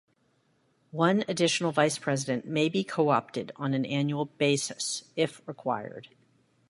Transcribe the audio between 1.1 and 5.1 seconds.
additional Vice-President may be co-opted on an annual basis